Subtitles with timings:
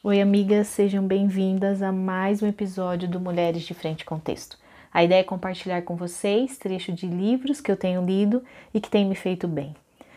[0.00, 4.56] Oi, amigas, sejam bem-vindas a mais um episódio do Mulheres de Frente com Texto.
[4.94, 8.88] A ideia é compartilhar com vocês trecho de livros que eu tenho lido e que
[8.88, 9.74] têm me feito bem.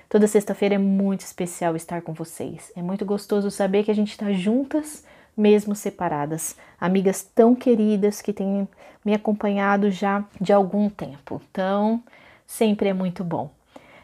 [0.08, 2.72] Toda sexta-feira é muito especial estar com vocês.
[2.76, 5.04] É muito gostoso saber que a gente está juntas,
[5.36, 6.56] mesmo separadas.
[6.80, 8.68] Amigas tão queridas que têm
[9.04, 11.42] me acompanhado já de algum tempo.
[11.50, 12.04] Então,
[12.46, 13.50] sempre é muito bom.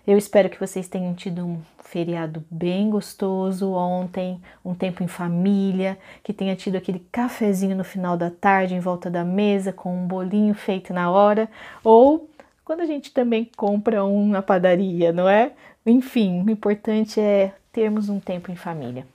[0.07, 5.99] Eu espero que vocês tenham tido um feriado bem gostoso ontem, um tempo em família,
[6.23, 10.07] que tenha tido aquele cafezinho no final da tarde em volta da mesa com um
[10.07, 11.49] bolinho feito na hora,
[11.83, 12.29] ou
[12.63, 15.51] quando a gente também compra um na padaria, não é?
[15.85, 19.05] Enfim, o importante é termos um tempo em família.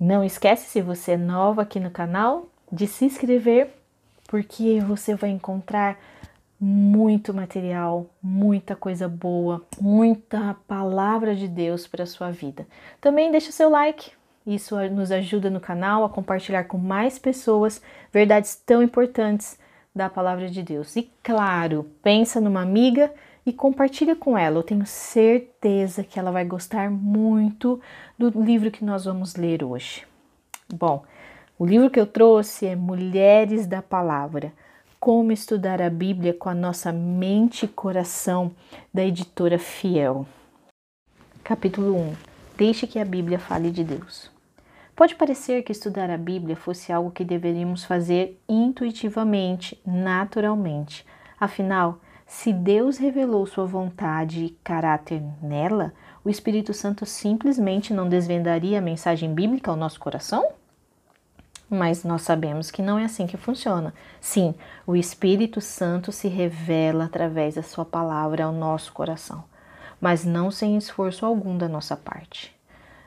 [0.00, 3.68] Não esquece, se você é nova aqui no canal, de se inscrever,
[4.26, 5.98] porque você vai encontrar
[6.64, 12.64] muito material, muita coisa boa, muita palavra de Deus para a sua vida.
[13.00, 14.12] Também deixa seu like,
[14.46, 19.58] isso nos ajuda no canal a compartilhar com mais pessoas verdades tão importantes
[19.92, 20.94] da palavra de Deus.
[20.94, 23.12] E claro, pensa numa amiga
[23.44, 24.58] e compartilha com ela.
[24.58, 27.80] Eu tenho certeza que ela vai gostar muito
[28.16, 30.06] do livro que nós vamos ler hoje.
[30.72, 31.02] Bom,
[31.58, 34.52] o livro que eu trouxe é Mulheres da Palavra
[35.02, 38.52] como Estudar a Bíblia com a Nossa Mente e Coração,
[38.94, 40.24] da editora Fiel.
[41.42, 42.14] Capítulo 1
[42.56, 44.30] Deixe que a Bíblia fale de Deus.
[44.94, 51.04] Pode parecer que estudar a Bíblia fosse algo que deveríamos fazer intuitivamente, naturalmente.
[51.40, 55.92] Afinal, se Deus revelou sua vontade e caráter nela,
[56.24, 60.61] o Espírito Santo simplesmente não desvendaria a mensagem bíblica ao nosso coração?
[61.74, 63.94] Mas nós sabemos que não é assim que funciona.
[64.20, 64.54] Sim,
[64.86, 69.42] o Espírito Santo se revela através da Sua palavra ao nosso coração,
[69.98, 72.54] mas não sem esforço algum da nossa parte.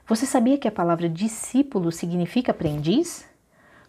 [0.08, 3.28] Você sabia que a palavra discípulo significa aprendiz?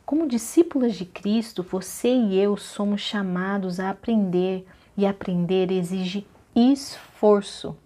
[0.04, 4.66] Como discípulas de Cristo, você e eu somos chamados a aprender,
[4.96, 7.76] e aprender exige esforço.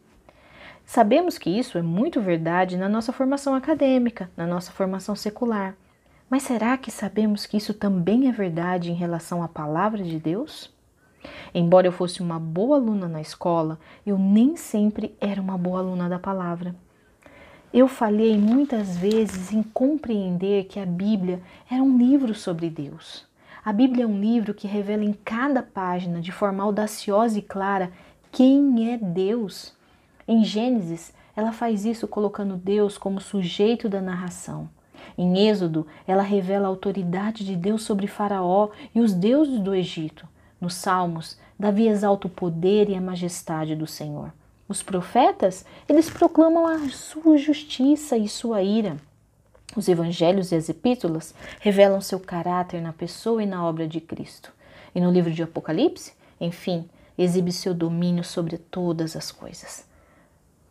[0.84, 5.76] Sabemos que isso é muito verdade na nossa formação acadêmica, na nossa formação secular.
[6.30, 10.72] Mas será que sabemos que isso também é verdade em relação à palavra de Deus?
[11.52, 16.08] Embora eu fosse uma boa aluna na escola, eu nem sempre era uma boa aluna
[16.08, 16.72] da palavra.
[17.74, 23.26] Eu falhei muitas vezes em compreender que a Bíblia era um livro sobre Deus.
[23.64, 27.90] A Bíblia é um livro que revela em cada página, de forma audaciosa e clara,
[28.30, 29.74] quem é Deus.
[30.28, 34.68] Em Gênesis, ela faz isso colocando Deus como sujeito da narração.
[35.16, 40.26] Em Êxodo, ela revela a autoridade de Deus sobre Faraó e os deuses do Egito.
[40.60, 44.32] Nos Salmos, Davi exalta o poder e a majestade do Senhor.
[44.68, 48.96] Os profetas, eles proclamam a sua justiça e sua ira.
[49.76, 54.52] Os evangelhos e as epístolas revelam seu caráter na pessoa e na obra de Cristo.
[54.94, 59.89] E no livro de Apocalipse, enfim, exibe seu domínio sobre todas as coisas.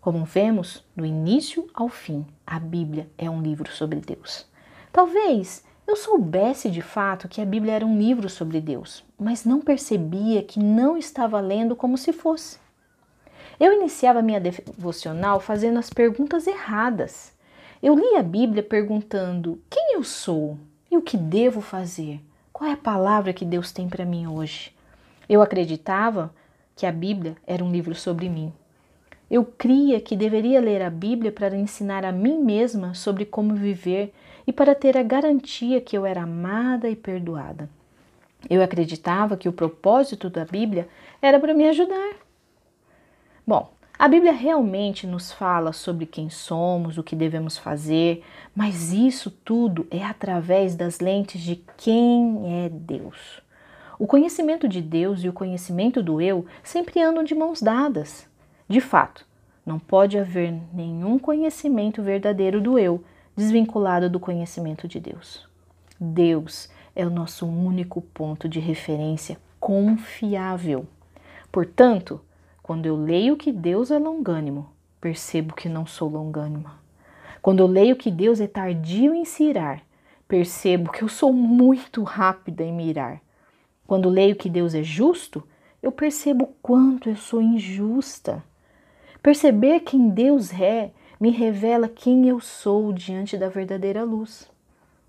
[0.02, 4.46] Como vemos, do início ao fim, a Bíblia é um livro sobre Deus.
[4.94, 9.60] Talvez eu soubesse de fato que a Bíblia era um livro sobre Deus, mas não
[9.60, 12.58] percebia que não estava lendo como se fosse.
[13.60, 17.34] Eu iniciava minha devocional fazendo as perguntas erradas.
[17.84, 20.58] Eu li a Bíblia perguntando quem eu sou
[20.90, 22.22] e o que devo fazer.
[22.54, 24.74] Qual é a palavra que Deus tem para mim hoje?
[25.28, 26.34] Eu acreditava
[26.74, 28.54] que a Bíblia era um livro sobre mim,
[29.30, 34.14] eu cria que deveria ler a Bíblia para ensinar a mim mesma sobre como viver
[34.48, 37.70] e para ter a garantia que eu era amada e perdoada.
[38.50, 40.88] Eu acreditava que o propósito da Bíblia
[41.22, 42.16] era para me ajudar.
[43.46, 48.24] Bom, a Bíblia realmente nos fala sobre quem somos, o que devemos fazer,
[48.56, 53.42] mas isso tudo é através das lentes de quem é Deus.
[54.00, 58.29] O conhecimento de Deus e o conhecimento do eu sempre andam de mãos dadas.
[58.70, 59.26] De fato,
[59.66, 63.04] não pode haver nenhum conhecimento verdadeiro do eu
[63.36, 65.48] desvinculado do conhecimento de Deus.
[66.00, 70.86] Deus é o nosso único ponto de referência confiável.
[71.52, 72.22] Portanto,
[72.62, 74.70] quando eu leio que Deus é longânimo,
[75.02, 76.80] percebo que não sou longânima.
[77.42, 79.82] Quando eu leio que Deus é tardio em se irar,
[80.28, 83.20] percebo que eu sou muito rápida em mirar.
[83.88, 85.44] Quando leio que Deus é justo,
[85.82, 88.44] eu percebo quanto eu sou injusta.
[89.22, 94.50] Perceber quem Deus é me revela quem eu sou diante da verdadeira luz.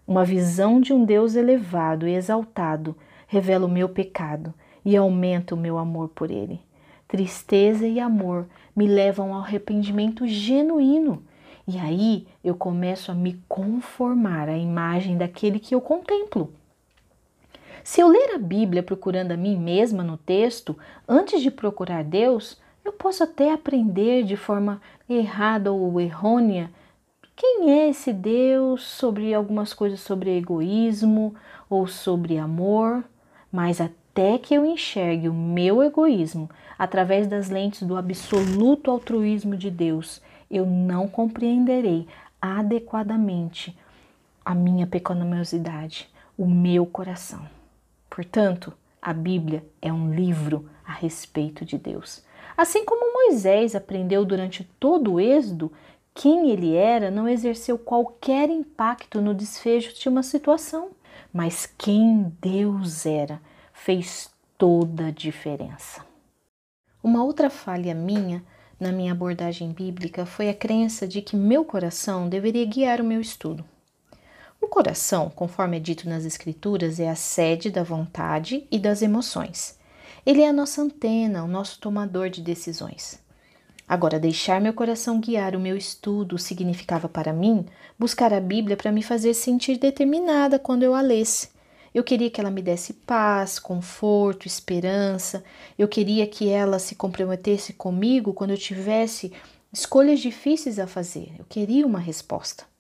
[0.07, 2.97] Uma visão de um Deus elevado e exaltado
[3.29, 4.53] revela o meu pecado
[4.85, 6.61] e aumenta o meu amor por Ele.
[7.07, 11.23] Tristeza e amor me levam ao arrependimento genuíno
[11.67, 16.53] E aí eu começo a me conformar à imagem daquele que eu contemplo.
[17.85, 20.77] Se eu ler a Bíblia procurando a mim mesma no texto,
[21.09, 26.70] antes de procurar Deus, eu posso até aprender de forma errada ou errônea
[27.37, 31.34] quem é esse Deus sobre algumas coisas sobre egoísmo
[31.70, 33.04] ou sobre amor,
[33.50, 39.70] mas até que eu enxergue o meu egoísmo através das lentes do absoluto altruísmo de
[39.70, 40.20] Deus,
[40.50, 42.08] eu não compreenderei
[42.42, 43.78] adequadamente
[44.44, 47.48] a minha pecaminosidade, o meu coração.
[48.10, 52.28] Portanto, a Bíblia é um livro a respeito de Deus.
[52.61, 55.73] Assim como Moisés aprendeu durante todo o Êxodo
[56.12, 60.91] quem ele era, não exerceu qualquer impacto no desfecho de uma situação,
[61.33, 63.41] mas quem Deus era
[63.73, 64.29] fez
[64.59, 66.05] toda a diferença.
[67.03, 68.45] Uma outra falha minha
[68.79, 73.23] na minha abordagem bíblica foi a crença de que meu coração deveria guiar o meu
[73.23, 73.65] estudo.
[74.61, 79.80] O coração, conforme é dito nas Escrituras, é a sede da vontade e das emoções.
[80.25, 83.19] Ele é a nossa antena, o nosso tomador de decisões.
[83.88, 87.67] Agora, deixar meu coração guiar o meu estudo significava para mim
[87.99, 91.50] buscar a Bíblia para me fazer sentir determinada quando eu a lesse.
[91.93, 95.43] Eu queria que ela me desse paz, conforto, esperança.
[95.76, 99.32] Eu queria que ela se comprometesse comigo quando eu tivesse
[99.73, 101.32] escolhas difíceis a fazer.
[101.37, 102.70] Eu queria uma resposta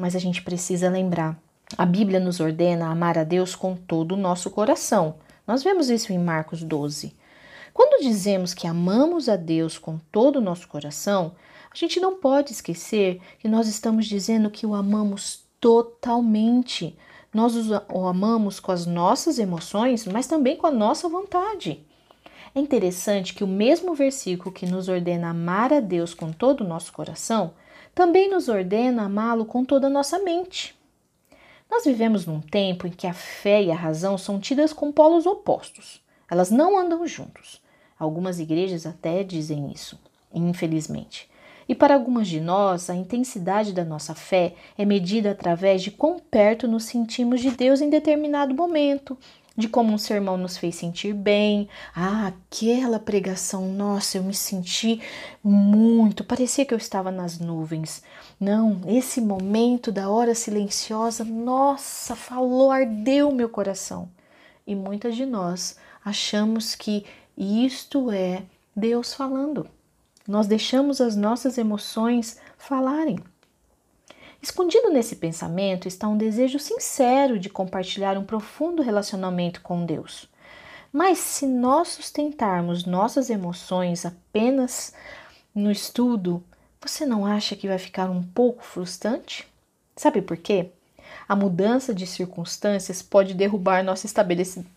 [0.00, 1.38] mas a gente precisa lembrar.
[1.76, 5.16] A Bíblia nos ordena amar a Deus com todo o nosso coração.
[5.50, 7.12] Nós vemos isso em Marcos 12.
[7.74, 11.32] Quando dizemos que amamos a Deus com todo o nosso coração,
[11.68, 16.96] a gente não pode esquecer que nós estamos dizendo que o amamos totalmente.
[17.34, 17.56] Nós
[17.92, 21.84] o amamos com as nossas emoções, mas também com a nossa vontade.
[22.54, 26.68] É interessante que o mesmo versículo que nos ordena amar a Deus com todo o
[26.68, 27.54] nosso coração
[27.92, 30.79] também nos ordena amá-lo com toda a nossa mente.
[31.70, 35.24] Nós vivemos num tempo em que a fé e a razão são tidas como polos
[35.24, 36.02] opostos.
[36.28, 37.60] Elas não andam juntos.
[37.98, 39.98] Algumas igrejas até dizem isso,
[40.34, 41.30] infelizmente.
[41.68, 46.18] E para algumas de nós, a intensidade da nossa fé é medida através de quão
[46.18, 49.16] perto nos sentimos de Deus em determinado momento,
[49.60, 51.68] de como um sermão nos fez sentir bem.
[51.94, 55.00] Ah, aquela pregação, nossa, eu me senti
[55.44, 58.02] muito, parecia que eu estava nas nuvens.
[58.40, 64.08] Não, esse momento da hora silenciosa, nossa, falou, ardeu meu coração.
[64.66, 67.04] E muitas de nós achamos que
[67.36, 68.42] isto é
[68.74, 69.68] Deus falando.
[70.26, 73.18] Nós deixamos as nossas emoções falarem.
[74.42, 80.28] Escondido nesse pensamento está um desejo sincero de compartilhar um profundo relacionamento com Deus.
[80.92, 84.94] Mas se nós sustentarmos nossas emoções apenas
[85.54, 86.42] no estudo,
[86.80, 89.46] você não acha que vai ficar um pouco frustrante?
[89.94, 90.70] Sabe por quê?
[91.28, 94.06] A mudança de circunstâncias pode derrubar nossa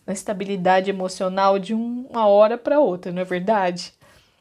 [0.08, 3.94] estabilidade emocional de uma hora para outra, não é verdade?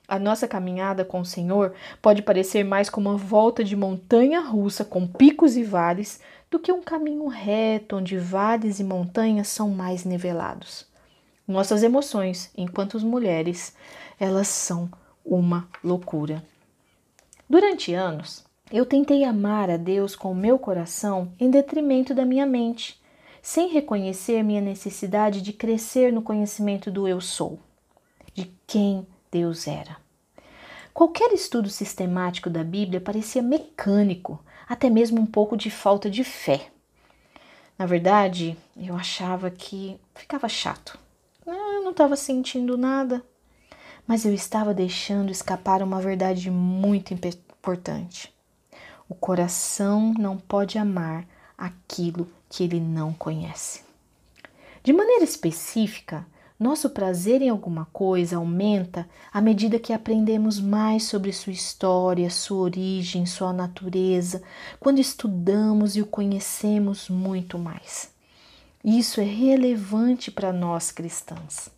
[0.07, 4.83] A nossa caminhada com o Senhor pode parecer mais como uma volta de montanha russa
[4.83, 6.19] com picos e vales
[6.51, 10.85] do que um caminho reto onde vales e montanhas são mais nivelados.
[11.47, 13.75] Nossas emoções, enquanto mulheres,
[14.19, 14.89] elas são
[15.25, 16.43] uma loucura.
[17.49, 22.45] Durante anos, eu tentei amar a Deus com o meu coração em detrimento da minha
[22.45, 23.01] mente,
[23.41, 27.59] sem reconhecer minha necessidade de crescer no conhecimento do eu sou,
[28.33, 29.97] de quem Deus era.
[30.93, 36.67] Qualquer estudo sistemático da Bíblia parecia mecânico, até mesmo um pouco de falta de fé.
[37.75, 40.99] Na verdade, eu achava que ficava chato.
[41.47, 43.25] Eu não estava sentindo nada,
[44.05, 48.31] mas eu estava deixando escapar uma verdade muito importante.
[49.09, 51.25] O coração não pode amar
[51.57, 53.83] aquilo que ele não conhece.
[54.83, 56.23] De maneira específica,
[56.59, 62.59] nosso prazer em alguma coisa aumenta à medida que aprendemos mais sobre sua história, sua
[62.59, 64.41] origem, sua natureza,
[64.79, 68.11] quando estudamos e o conhecemos muito mais.
[68.83, 71.69] Isso é relevante para nós cristãs.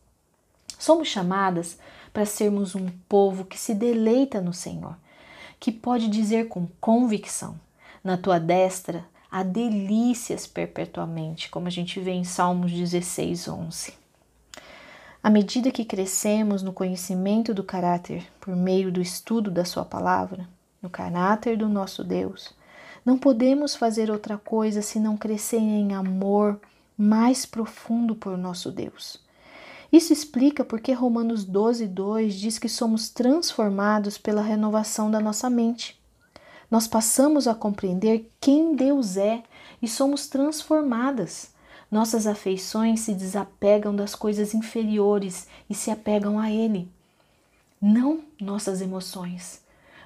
[0.77, 1.77] Somos chamadas
[2.11, 4.97] para sermos um povo que se deleita no Senhor,
[5.59, 7.59] que pode dizer com convicção:
[8.03, 14.04] Na tua destra há delícias perpetuamente, como a gente vê em Salmos 16, 11.
[15.25, 20.47] À medida que crescemos no conhecimento do caráter por meio do estudo da Sua palavra,
[20.79, 22.53] no caráter do nosso Deus,
[23.03, 26.61] não podemos fazer outra coisa senão crescer em amor
[26.95, 29.19] mais profundo por nosso Deus.
[29.91, 35.99] Isso explica porque Romanos 12, 2 diz que somos transformados pela renovação da nossa mente.
[36.69, 39.41] nós passamos a compreender quem Deus é
[39.81, 41.54] e somos transformadas.
[41.89, 46.89] Nossas afeições se desapegam das coisas inferiores e se apegam a Ele.
[47.81, 49.61] Não nossas emoções,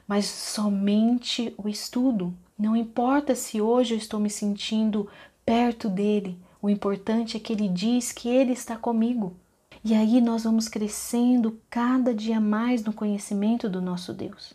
[0.07, 2.33] mas somente o estudo.
[2.57, 5.07] Não importa se hoje eu estou me sentindo
[5.45, 9.35] perto dele, o importante é que ele diz que ele está comigo.
[9.83, 14.53] E aí nós vamos crescendo cada dia mais no conhecimento do nosso Deus.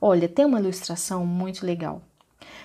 [0.00, 2.00] Olha, tem uma ilustração muito legal.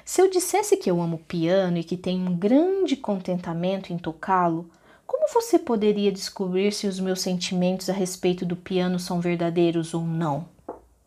[0.04, 4.70] Se eu dissesse que eu amo piano e que tenho um grande contentamento em tocá-lo,
[5.06, 10.04] como você poderia descobrir se os meus sentimentos a respeito do piano são verdadeiros ou
[10.04, 10.48] não?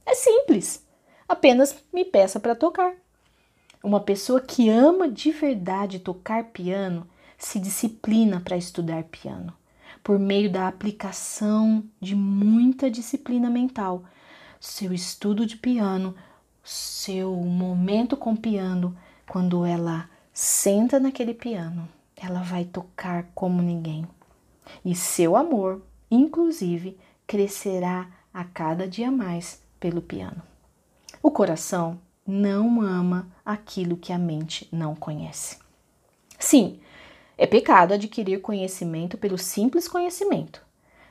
[0.05, 0.85] É simples.
[1.29, 2.95] Apenas me peça para tocar.
[3.83, 7.07] Uma pessoa que ama de verdade tocar piano
[7.37, 9.53] se disciplina para estudar piano,
[10.05, 14.05] por meio da aplicação de muita disciplina mental.
[14.61, 16.15] Seu estudo de piano,
[16.63, 18.97] seu momento com piano,
[19.29, 24.07] quando ela senta naquele piano, ela vai tocar como ninguém.
[24.85, 30.43] E seu amor, inclusive, crescerá a cada dia mais pelo piano.
[31.23, 35.59] O coração não ama aquilo que a mente não conhece.
[36.39, 36.81] Sim,
[37.37, 40.65] é pecado adquirir conhecimento pelo simples conhecimento,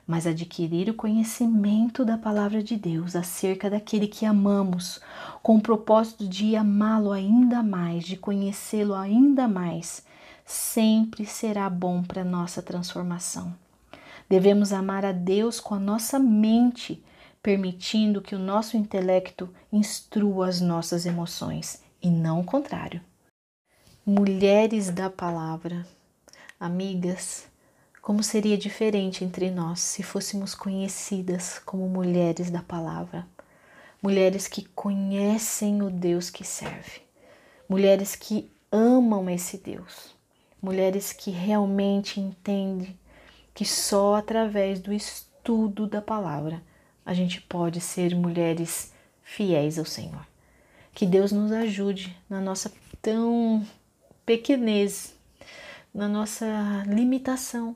[0.07, 4.99] mas adquirir o conhecimento da palavra de Deus acerca daquele que amamos,
[5.41, 10.03] com o propósito de amá-lo ainda mais, de conhecê-lo ainda mais,
[10.45, 13.53] sempre será bom para nossa transformação.
[14.29, 17.03] Devemos amar a Deus com a nossa mente,
[17.43, 23.01] permitindo que o nosso intelecto instrua as nossas emoções e não o contrário.
[24.05, 25.85] Mulheres da palavra,
[26.59, 27.50] amigas,
[28.01, 33.27] como seria diferente entre nós se fôssemos conhecidas como mulheres da palavra,
[34.01, 37.01] mulheres que conhecem o Deus que serve,
[37.69, 40.15] mulheres que amam esse Deus,
[40.61, 42.97] mulheres que realmente entendem
[43.53, 46.61] que só através do estudo da palavra
[47.05, 48.93] a gente pode ser mulheres
[49.23, 50.25] fiéis ao Senhor.
[50.93, 53.65] Que Deus nos ajude na nossa tão
[54.25, 55.15] pequenez
[55.93, 57.75] na nossa limitação.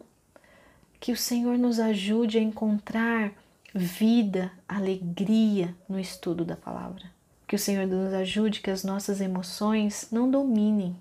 [1.05, 3.31] Que o Senhor nos ajude a encontrar
[3.75, 7.03] vida, alegria no estudo da palavra.
[7.47, 10.95] Que o Senhor nos ajude que as nossas emoções não dominem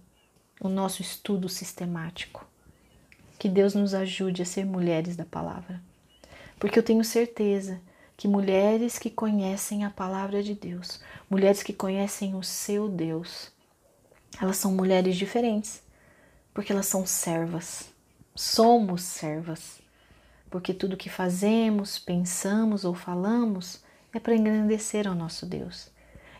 [0.60, 2.46] o nosso estudo sistemático.
[3.38, 5.80] Que Deus nos ajude a ser mulheres da palavra.
[6.58, 7.80] Porque eu tenho certeza
[8.14, 13.50] que mulheres que conhecem a palavra de Deus, mulheres que conhecem o seu Deus,
[14.38, 15.82] elas são mulheres diferentes
[16.52, 17.88] porque elas são servas.
[18.36, 19.82] Somos servas,
[20.54, 23.82] porque tudo que fazemos, pensamos ou falamos
[24.12, 25.90] é para engrandecer ao nosso Deus.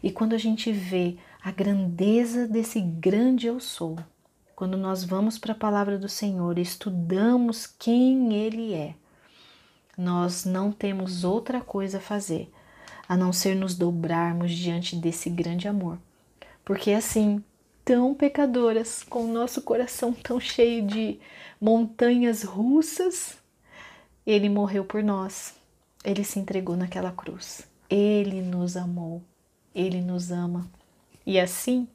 [0.01, 3.99] E quando a gente vê a grandeza desse grande eu sou,
[4.55, 8.95] quando nós vamos para a palavra do Senhor e estudamos quem Ele é,
[9.99, 12.49] nós não temos outra coisa a fazer
[13.09, 15.99] a não ser nos dobrarmos diante desse grande amor.
[16.65, 17.43] Porque assim,
[17.85, 21.19] tão pecadoras, com o nosso coração tão cheio de
[21.61, 23.43] montanhas russas,
[24.27, 25.55] ele morreu por nós.
[26.05, 27.67] Ele se entregou naquela cruz.
[27.89, 29.23] Ele nos amou.
[29.75, 30.69] Ele nos ama.
[31.27, 31.89] E assim,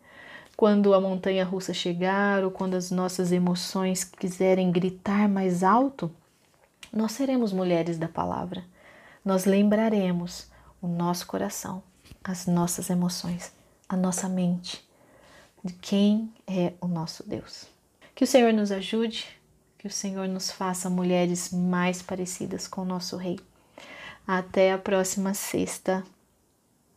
[0.56, 6.12] quando a montanha russa chegar ou quando as nossas emoções quiserem gritar mais alto,
[6.92, 8.64] nós seremos mulheres da palavra.
[9.24, 10.48] Nós lembraremos
[10.82, 11.84] o nosso coração,
[12.24, 13.54] as nossas emoções,
[13.88, 14.88] a nossa mente
[15.64, 17.68] de quem é o nosso Deus.
[18.16, 19.28] Que o Senhor nos ajude,
[19.80, 23.40] que o Senhor nos faça mulheres mais parecidas com o nosso Rei.
[24.28, 26.04] Até a próxima sexta.